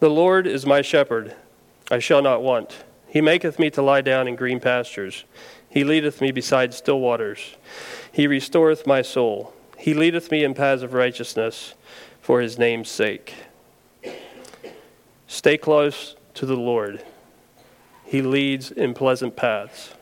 [0.00, 1.34] The Lord is my shepherd,
[1.90, 2.84] I shall not want.
[3.08, 5.24] He maketh me to lie down in green pastures.
[5.70, 7.56] He leadeth me beside still waters.
[8.10, 9.52] He restoreth my soul.
[9.76, 11.74] He leadeth me in paths of righteousness
[12.20, 13.34] for his name's sake.
[15.26, 17.04] Stay close to the Lord.
[18.04, 19.94] He leads in pleasant paths.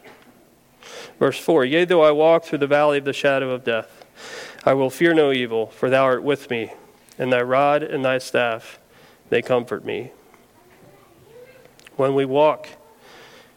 [1.19, 4.05] Verse 4 Yea, though I walk through the valley of the shadow of death,
[4.65, 6.73] I will fear no evil, for thou art with me,
[7.19, 8.79] and thy rod and thy staff,
[9.29, 10.13] they comfort me.
[11.97, 12.69] When we walk,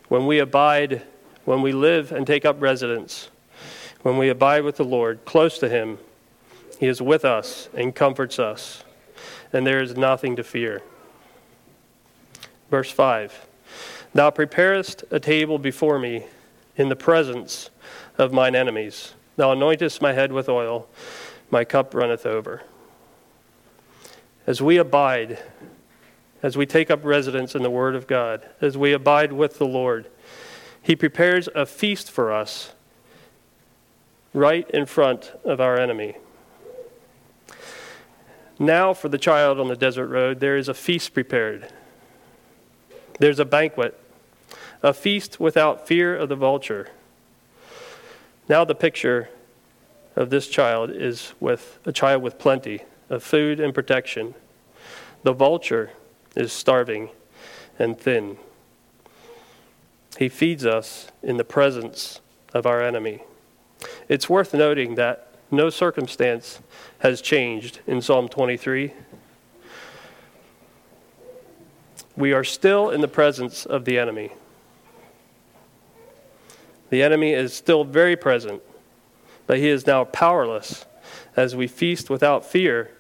[0.08, 1.04] when we abide,
[1.46, 3.30] when we live and take up residence,
[4.02, 5.98] when we abide with the Lord, close to him,
[6.80, 8.84] he is with us and comforts us,
[9.52, 10.82] and there is nothing to fear.
[12.70, 13.48] Verse 5
[14.14, 16.26] Thou preparest a table before me
[16.76, 17.70] in the presence
[18.18, 19.14] of mine enemies.
[19.36, 20.88] Thou anointest my head with oil,
[21.52, 22.64] my cup runneth over.
[24.48, 25.40] As we abide,
[26.42, 29.68] as we take up residence in the Word of God, as we abide with the
[29.68, 30.08] Lord,
[30.90, 32.74] He prepares a feast for us
[34.34, 36.16] right in front of our enemy.
[38.58, 41.72] Now, for the child on the desert road, there is a feast prepared.
[43.20, 44.00] There's a banquet
[44.82, 46.90] a feast without fear of the vulture.
[48.48, 49.30] Now, the picture
[50.16, 52.82] of this child is with a child with plenty
[53.12, 54.34] of food and protection.
[55.22, 55.92] The vulture
[56.36, 57.10] is starving
[57.78, 58.40] and thin.
[60.18, 62.22] He feeds us in the presence
[62.54, 63.24] of our enemy.
[64.08, 66.60] It's worth noting that no circumstance
[67.00, 68.94] has changed in Psalm 23.
[72.16, 74.32] We are still in the presence of the enemy.
[76.90, 78.62] The enemy is still very present,
[79.48, 80.86] but he is now powerless
[81.36, 82.92] as we feast without fear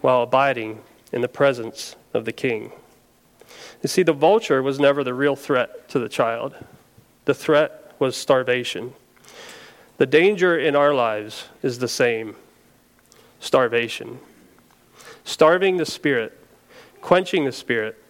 [0.00, 0.82] while abiding
[1.12, 2.70] in the presence of the king.
[3.84, 6.54] You see, the vulture was never the real threat to the child,
[7.26, 8.94] the threat was starvation.
[9.98, 12.34] The danger in our lives is the same
[13.40, 14.20] starvation.
[15.22, 16.36] Starving the spirit,
[17.02, 18.02] quenching the spirit,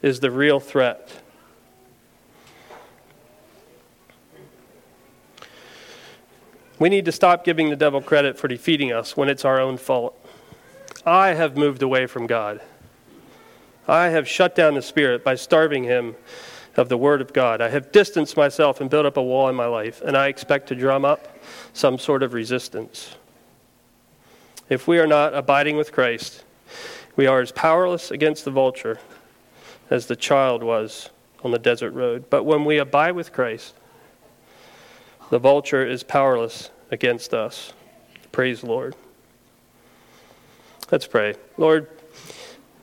[0.00, 1.22] is the real threat
[6.78, 9.76] We need to stop giving the devil credit for defeating us when it's our own
[9.76, 10.18] fault.
[11.06, 12.60] I have moved away from God.
[13.86, 16.14] I have shut down the Spirit by starving him
[16.76, 17.60] of the Word of God.
[17.60, 20.68] I have distanced myself and built up a wall in my life, and I expect
[20.68, 21.36] to drum up
[21.72, 23.16] some sort of resistance.
[24.68, 26.44] If we are not abiding with Christ,
[27.16, 28.98] we are as powerless against the vulture
[29.90, 31.10] as the child was
[31.44, 32.30] on the desert road.
[32.30, 33.74] But when we abide with Christ,
[35.28, 37.72] the vulture is powerless against us.
[38.30, 38.94] Praise the Lord.
[40.90, 41.34] Let's pray.
[41.58, 41.88] Lord,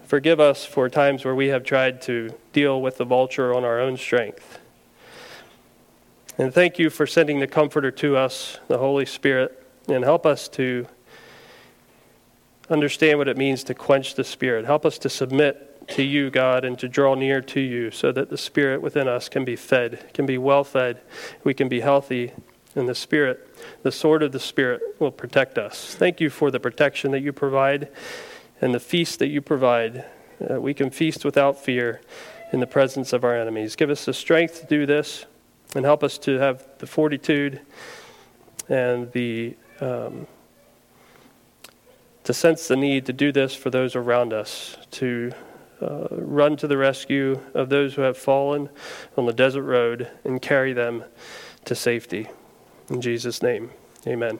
[0.09, 3.79] forgive us for times where we have tried to deal with the vulture on our
[3.79, 4.57] own strength.
[6.35, 10.47] And thank you for sending the Comforter to us, the Holy Spirit, and help us
[10.49, 10.87] to
[12.71, 14.65] understand what it means to quench the Spirit.
[14.65, 18.31] Help us to submit to you, God, and to draw near to you so that
[18.31, 21.01] the Spirit within us can be fed, can be well fed.
[21.43, 22.31] We can be healthy
[22.75, 23.47] in the Spirit.
[23.83, 25.93] The sword of the Spirit will protect us.
[25.93, 27.89] Thank you for the protection that you provide
[28.61, 30.05] and the feast that you provide.
[30.49, 32.01] Uh, we can feast without fear
[32.51, 33.75] in the presence of our enemies.
[33.75, 35.25] Give us the strength to do this
[35.75, 37.61] and help us to have the fortitude
[38.67, 39.55] and the.
[39.81, 40.27] Um,
[42.29, 45.31] to sense the need to do this for those around us, to
[45.81, 48.69] uh, run to the rescue of those who have fallen
[49.17, 51.03] on the desert road and carry them
[51.65, 52.29] to safety.
[52.89, 53.71] In Jesus' name,
[54.05, 54.39] amen.